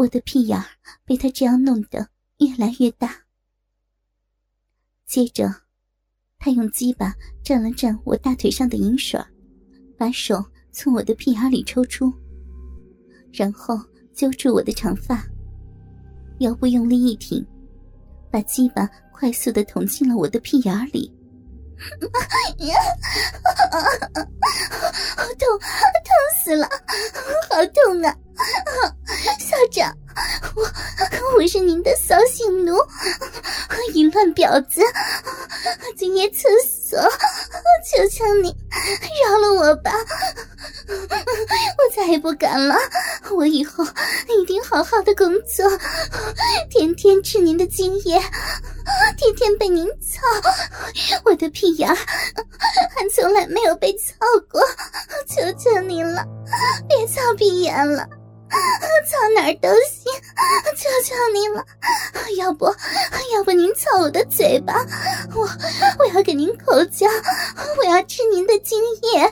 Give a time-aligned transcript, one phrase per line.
[0.00, 0.64] 我的屁眼儿
[1.04, 2.08] 被他这样弄得
[2.38, 3.14] 越来越大。
[5.04, 5.54] 接着，
[6.38, 9.20] 他用鸡巴蘸了蘸我大腿上的银水，
[9.98, 10.42] 把手
[10.72, 12.10] 从我的屁眼里抽出，
[13.30, 13.78] 然后
[14.14, 15.22] 揪住我的长发，
[16.38, 17.46] 腰部用力一挺，
[18.30, 21.14] 把鸡巴快速的捅进了我的屁眼里。
[25.14, 26.10] 好痛，痛
[26.42, 26.66] 死了，
[27.50, 28.16] 好痛啊！
[29.38, 29.96] 校长，
[30.54, 30.62] 我
[31.36, 32.74] 我是您的扫兴奴，
[33.92, 34.80] 淫乱婊子，
[35.96, 38.54] 今夜厕所，求求你
[39.24, 39.92] 饶了我吧，
[40.88, 42.76] 我再也不敢了，
[43.30, 43.84] 我以后
[44.28, 45.68] 一定好好的工作，
[46.70, 48.20] 天天吃您的精液，
[49.16, 50.20] 天天被您操，
[51.24, 54.14] 我的屁眼还从来没有被操
[54.50, 54.60] 过，
[55.28, 56.24] 求求您了，
[56.88, 58.08] 别操屁眼了。
[59.06, 60.12] 操哪儿都行，
[60.76, 61.64] 求求您了！
[62.36, 62.66] 要不，
[63.34, 64.74] 要不您操我的嘴巴，
[65.34, 65.48] 我
[65.98, 67.06] 我要给您口交，
[67.78, 69.30] 我要吃您的精液。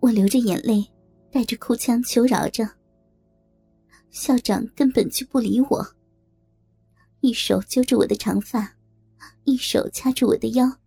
[0.00, 0.92] 我流着眼泪，
[1.32, 2.68] 带着哭腔求饶着。
[4.10, 5.86] 校长根本就不理我，
[7.20, 8.74] 一手揪着我的长发，
[9.44, 10.78] 一手掐住我的腰，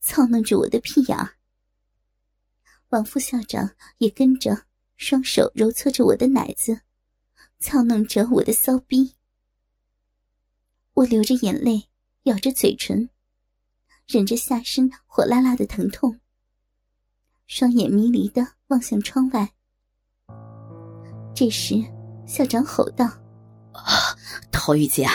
[0.00, 1.30] 操弄着我的屁眼儿。
[2.90, 4.64] 王副校长也跟着。
[4.96, 6.80] 双手揉搓着我的奶子，
[7.58, 9.14] 操弄着我的骚逼。
[10.94, 11.88] 我流着眼泪，
[12.24, 13.10] 咬着嘴唇，
[14.06, 16.20] 忍着下身火辣辣的疼痛，
[17.46, 19.52] 双眼迷离的望向窗外。
[21.34, 21.74] 这时，
[22.26, 23.04] 校长吼道
[23.74, 24.16] ：“啊，
[24.52, 25.08] 陶玉姐，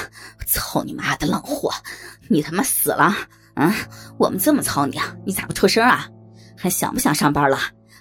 [0.46, 1.72] 操你妈的浪货，
[2.30, 3.16] 你他妈死了！
[3.56, 3.74] 啊，
[4.18, 6.10] 我们这么操你啊，你咋不出声啊？
[6.58, 7.58] 还想不想上班了？”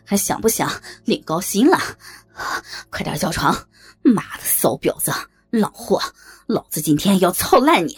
[0.09, 0.70] 还想不想
[1.05, 1.77] 领高薪了？
[2.89, 3.55] 快点叫床！
[4.01, 5.12] 妈的，骚婊子，
[5.51, 6.01] 老货，
[6.47, 7.95] 老子今天要操烂你！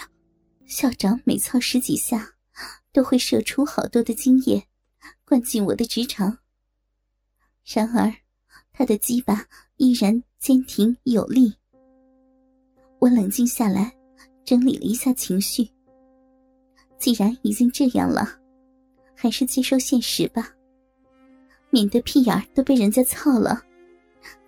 [0.66, 2.32] 校长每操十几下，
[2.92, 4.66] 都会射出好多的精液，
[5.24, 6.36] 灌进我的直肠。
[7.64, 8.12] 然而，
[8.72, 11.54] 他的鸡巴依然坚挺有力。
[12.98, 13.96] 我冷静下来，
[14.44, 15.70] 整理了一下情绪。
[16.98, 18.36] 既然已经这样了，
[19.14, 20.52] 还是接受现实吧。
[21.70, 23.62] 免得屁眼都被人家操了，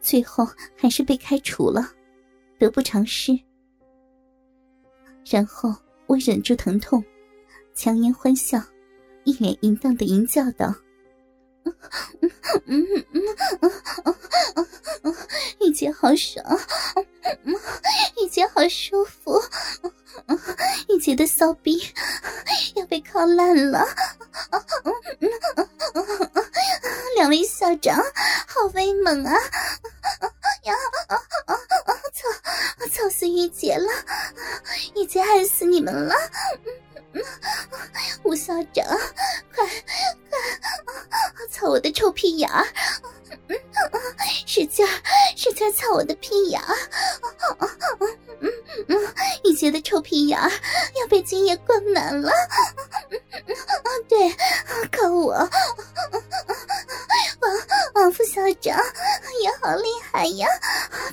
[0.00, 0.46] 最后
[0.76, 1.88] 还是被开除了，
[2.58, 3.38] 得不偿失。
[5.30, 5.74] 然后
[6.06, 7.02] 我忍住疼痛，
[7.74, 8.60] 强颜欢笑，
[9.24, 10.74] 一脸淫荡的淫叫道
[15.60, 16.44] ：“玉姐好爽，
[18.20, 19.40] 玉姐好舒服，
[20.88, 21.80] 玉姐的骚逼
[22.74, 23.86] 要被靠烂了。”
[29.12, 29.36] 好威猛啊！
[30.62, 30.74] 呀，
[32.14, 32.28] 操，
[32.90, 33.86] 操死玉洁了！
[34.96, 36.14] 玉洁爱死你们了！
[38.22, 38.86] 吴校长，
[39.54, 42.66] 快快操我的臭屁眼儿！
[44.46, 45.02] 使劲儿，
[45.36, 46.74] 使劲儿操我的屁眼儿！
[49.44, 50.50] 玉洁的臭屁眼儿
[51.00, 52.32] 要被精液灌满了！
[54.08, 54.34] 对，
[54.90, 55.32] 靠我！
[57.40, 57.52] 王
[57.94, 58.78] 王副校长
[59.42, 60.46] 也好厉害呀！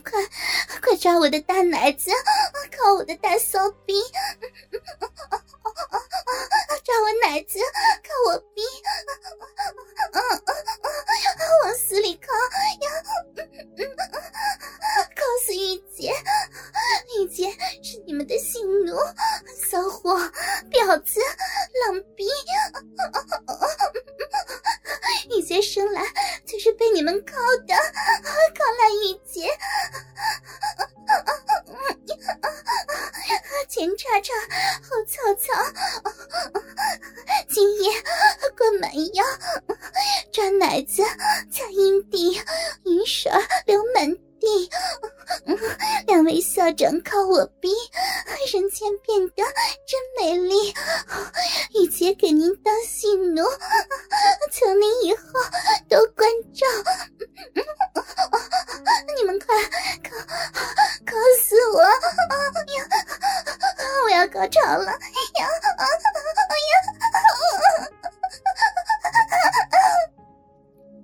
[0.03, 0.11] 快
[0.81, 2.11] 快抓我的大奶子，
[2.77, 3.99] 靠我的大骚逼！
[6.83, 7.59] 抓我奶子，
[8.03, 8.61] 靠我逼！
[11.63, 12.31] 往死里靠
[12.85, 12.87] 呀！
[15.15, 16.13] 靠死玉洁！
[17.17, 17.51] 玉洁
[17.83, 18.95] 是你们的性奴，
[19.69, 20.15] 骚货，
[20.71, 21.19] 婊子，
[21.85, 22.27] 浪逼！
[25.31, 26.01] 玉洁生来
[26.45, 27.33] 就是被你们靠
[27.67, 27.75] 的，
[46.69, 47.69] 两位校长靠我逼，
[48.53, 49.43] 人间变得
[49.87, 50.73] 真美丽。
[51.73, 53.43] 玉姐给您当性奴，
[54.51, 55.23] 求您以后
[55.87, 56.65] 多关照。
[59.17, 59.55] 你们快
[60.03, 60.15] 靠
[61.05, 61.81] 靠死我！
[61.81, 61.89] 呀，
[64.05, 64.85] 我要高潮了！
[64.85, 64.91] 呀，
[65.39, 65.47] 呀！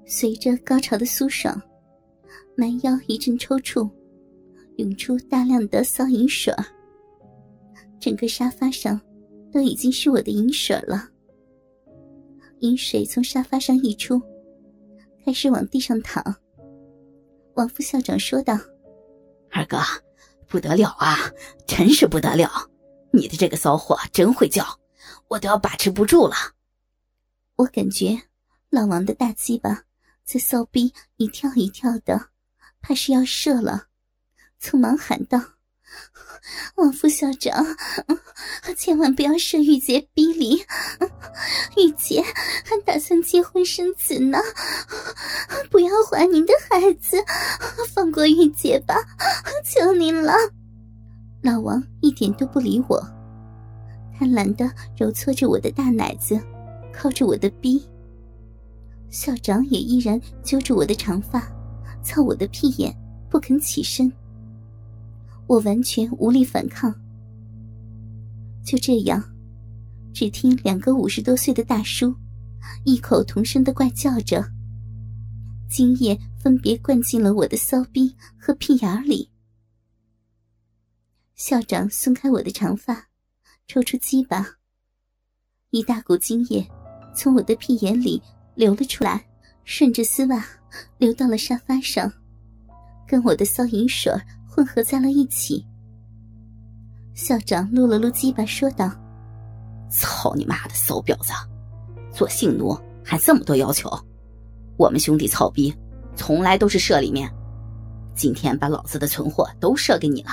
[0.08, 1.62] 随着高潮的舒爽，
[2.56, 3.90] 蛮腰一阵抽搐。
[4.95, 6.53] 涌出大量的骚银水
[8.00, 9.00] 整个沙发上
[9.51, 11.09] 都已经是我的银水了。
[12.59, 14.21] 银水从沙发上溢出，
[15.25, 16.24] 开始往地上淌。
[17.56, 18.57] 王副校长说道
[19.51, 19.77] ：“二哥，
[20.47, 21.18] 不得了啊，
[21.68, 22.50] 真是不得了！
[23.12, 24.63] 你的这个骚货真会叫，
[25.27, 26.36] 我都要把持不住了。
[27.57, 28.18] 我感觉
[28.69, 29.83] 老王的大鸡巴
[30.24, 32.30] 在骚逼一跳一跳的，
[32.81, 33.88] 怕是要射了，
[34.66, 35.40] 匆忙喊道
[36.76, 37.64] ：“王副校长，
[38.76, 40.56] 千万不要射玉洁逼离，
[41.78, 42.20] 玉洁
[42.64, 44.40] 还打算结婚生子呢，
[45.70, 47.24] 不要怀您的孩子，
[47.94, 48.96] 放过玉洁吧，
[49.64, 50.34] 求您了。”
[51.44, 53.00] 老王一点都不理我，
[54.18, 54.68] 贪婪的
[54.98, 56.42] 揉搓着我的大奶子。
[56.92, 57.86] 靠着我的逼，
[59.12, 61.46] 校长也依然揪着我的长发，
[62.02, 62.92] 操我的屁眼，
[63.30, 64.10] 不肯起身。
[65.47, 66.94] 我完全无力反抗。
[68.63, 69.24] 就这样，
[70.13, 72.15] 只听两个五十多岁的大叔，
[72.83, 74.44] 异口同声的怪叫着，
[75.69, 79.30] 精液分别灌进了我的骚逼和屁眼里。
[81.36, 83.07] 校长松开我的长发，
[83.68, 84.47] 抽出鸡巴，
[85.69, 86.65] 一大股精液。
[87.13, 88.21] 从我的屁眼里
[88.56, 89.25] 流了出来，
[89.63, 90.45] 顺着丝袜
[90.97, 92.12] 流到了沙发上，
[93.07, 94.12] 跟我的骚淫水
[94.56, 95.66] 混合在了一起。
[97.13, 98.90] 校长撸了撸鸡巴，说道
[99.92, 101.34] ：“操你妈的骚婊子，
[102.10, 102.74] 做性奴
[103.04, 103.92] 还这么多要求！
[104.78, 105.75] 我们兄弟操逼，
[106.16, 107.30] 从来都是射里面，
[108.16, 110.31] 今天把老子的存货都射给你了，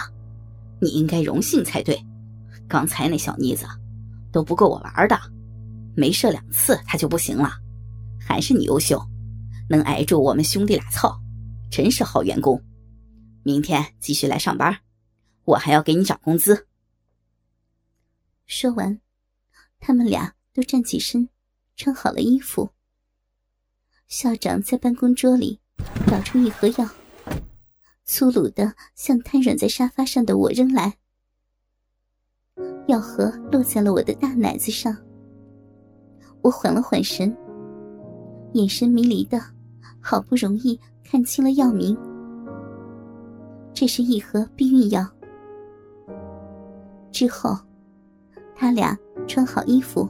[0.80, 2.00] 你应该荣幸才对。
[2.68, 3.66] 刚才那小妮子，
[4.30, 5.18] 都不够我玩的。”
[5.96, 7.50] 没射两次她就不行了，
[8.20, 9.04] 还是你优秀，
[9.68, 11.12] 能挨住我们兄弟俩操，
[11.72, 12.62] 真是好员工。
[13.44, 14.80] 明天继续来上班，
[15.44, 16.66] 我还要给你涨工资。
[18.46, 19.00] 说完，
[19.80, 21.28] 他们俩都站起身，
[21.76, 22.70] 穿好了衣服。
[24.06, 25.60] 校长在办公桌里
[26.06, 26.88] 找出一盒药，
[28.04, 30.98] 粗鲁的向瘫软在沙发上的我扔来。
[32.86, 34.96] 药盒落在了我的大奶子上。
[36.42, 37.34] 我缓了缓神，
[38.52, 39.40] 眼神迷离的，
[40.00, 41.96] 好不容易看清了药名。
[43.82, 45.04] 这是一盒避孕药。
[47.10, 47.58] 之后，
[48.54, 48.96] 他俩
[49.26, 50.08] 穿好衣服，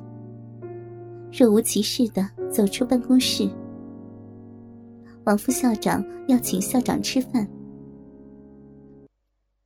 [1.33, 3.49] 若无其事的走出办公室。
[5.25, 7.49] 王副校长要请校长吃饭。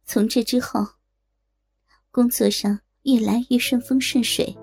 [0.05, 0.87] 从这之后，
[2.13, 4.57] 工作上越来越顺风顺水。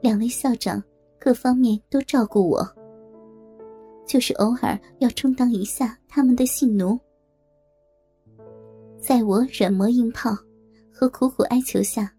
[0.00, 0.80] 两位校长
[1.18, 2.64] 各方面都照顾我，
[4.06, 6.96] 就是偶尔要充当一下他们的性奴。
[9.02, 10.30] 在我软磨硬泡
[10.92, 12.14] 和苦苦哀求下，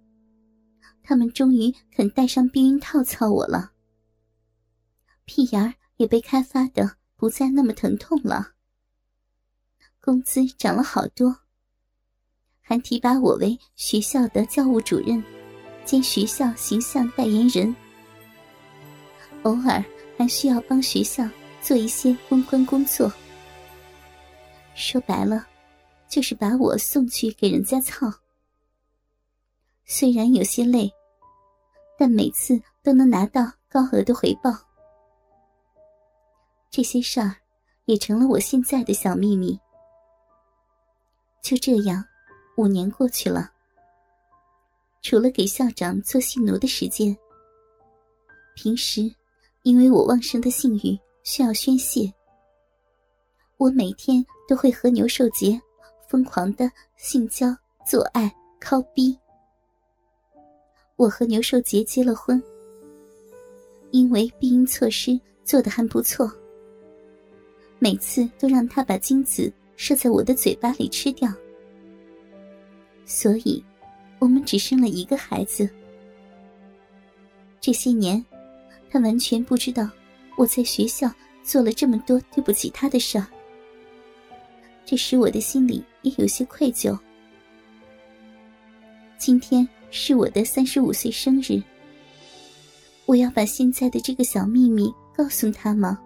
[1.01, 3.71] 他们终于肯戴上避孕套操我了。
[5.23, 8.51] 屁眼儿也被开发的不再那么疼痛了，
[10.01, 11.33] 工资涨了好多，
[12.59, 15.23] 还提拔我为学校的教务主任。
[15.85, 17.75] 兼学校形象代言人，
[19.43, 19.83] 偶尔
[20.17, 21.29] 还需要帮学校
[21.61, 23.11] 做一些公关工作。
[24.75, 25.45] 说白了，
[26.13, 28.05] 就是把我送去给人家操。
[29.83, 30.87] 虽然有些累，
[31.97, 34.51] 但每次都能拿到高额的回报。
[36.69, 37.35] 这些事儿
[37.85, 39.59] 也成了我现在的小秘密。
[41.41, 42.05] 就这样，
[42.57, 43.51] 五年过去了。
[45.01, 47.17] 除了给校长做性奴的时间，
[48.53, 49.11] 平时
[49.63, 52.13] 因为我旺盛的性欲需要宣泄，
[53.57, 55.59] 我每天都会和牛寿杰
[56.13, 57.47] 疯狂的性交、
[57.83, 59.17] 做爱、靠逼。
[60.95, 62.39] 我和牛寿杰结了婚，
[63.89, 66.31] 因为避孕措施做的还不错，
[67.79, 71.33] 每次都让他把精子射在我的嘴巴里吃掉，
[73.07, 73.63] 所以。
[74.19, 75.67] 我们只生了一个孩子。
[77.59, 78.23] 这些年，
[78.89, 79.89] 他完全不知道
[80.37, 81.11] 我在学校
[81.43, 83.27] 做了这么多对不起他的事儿，
[84.85, 86.97] 这使我的心里也有些愧疚。
[89.17, 91.61] 今天是我的三十五岁生日，
[93.05, 95.99] 我要把现在的这个小秘密告诉他吗？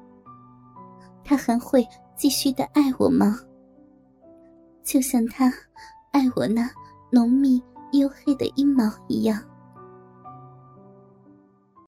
[1.24, 3.40] 他还会继续的爱我吗？
[4.84, 5.52] 就像他
[6.12, 6.70] 爱我那
[7.12, 7.62] 浓密。
[7.94, 9.42] 黝黑的阴毛一样。